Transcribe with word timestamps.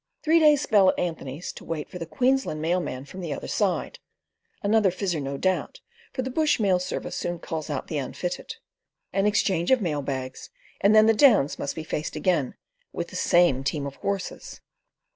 Three 0.23 0.39
days' 0.39 0.63
spell 0.63 0.89
at 0.89 0.97
Anthony's, 0.97 1.53
to 1.53 1.63
wait 1.63 1.87
for 1.87 1.99
the 1.99 2.07
Queensland 2.07 2.59
mail 2.59 2.79
man 2.79 3.05
from 3.05 3.21
the 3.21 3.31
"other 3.31 3.47
side" 3.47 3.99
(another 4.63 4.89
Fizzer 4.89 5.21
no 5.21 5.37
doubt, 5.37 5.79
for 6.11 6.23
the 6.23 6.31
bush 6.31 6.59
mail 6.59 6.79
service 6.79 7.15
soon 7.15 7.37
culls 7.37 7.69
out 7.69 7.85
the 7.85 7.99
unfitted), 7.99 8.55
an 9.13 9.27
exchange 9.27 9.69
of 9.69 9.79
mail 9.79 10.01
bags, 10.01 10.49
and 10.79 10.95
then 10.95 11.05
the 11.05 11.13
Downs 11.13 11.59
must 11.59 11.75
be 11.75 11.83
faced 11.83 12.15
again 12.15 12.55
with 12.91 13.09
the 13.09 13.15
same 13.15 13.63
team 13.63 13.85
of 13.85 13.97
horses. 13.97 14.59